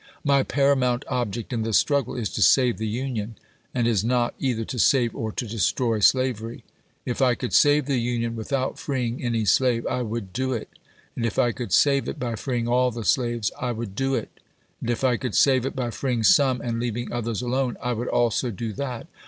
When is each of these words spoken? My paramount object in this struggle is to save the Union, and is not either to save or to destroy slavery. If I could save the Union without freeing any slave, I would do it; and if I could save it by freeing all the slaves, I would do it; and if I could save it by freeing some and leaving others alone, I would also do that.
My 0.23 0.41
paramount 0.41 1.05
object 1.09 1.53
in 1.53 1.61
this 1.61 1.77
struggle 1.77 2.15
is 2.15 2.27
to 2.29 2.41
save 2.41 2.79
the 2.79 2.87
Union, 2.87 3.35
and 3.71 3.85
is 3.85 4.03
not 4.03 4.33
either 4.39 4.65
to 4.65 4.79
save 4.79 5.15
or 5.15 5.31
to 5.33 5.45
destroy 5.47 5.99
slavery. 5.99 6.63
If 7.05 7.21
I 7.21 7.35
could 7.35 7.53
save 7.53 7.85
the 7.85 7.99
Union 7.99 8.35
without 8.35 8.79
freeing 8.79 9.23
any 9.23 9.45
slave, 9.45 9.85
I 9.85 10.01
would 10.01 10.33
do 10.33 10.53
it; 10.53 10.69
and 11.15 11.23
if 11.23 11.37
I 11.37 11.51
could 11.51 11.71
save 11.71 12.09
it 12.09 12.17
by 12.17 12.33
freeing 12.35 12.67
all 12.67 12.89
the 12.89 13.05
slaves, 13.05 13.51
I 13.61 13.73
would 13.73 13.93
do 13.93 14.15
it; 14.15 14.39
and 14.79 14.89
if 14.89 15.03
I 15.03 15.17
could 15.17 15.35
save 15.35 15.67
it 15.67 15.75
by 15.75 15.91
freeing 15.91 16.23
some 16.23 16.61
and 16.61 16.79
leaving 16.79 17.13
others 17.13 17.43
alone, 17.43 17.77
I 17.79 17.93
would 17.93 18.07
also 18.07 18.49
do 18.49 18.73
that. 18.73 19.05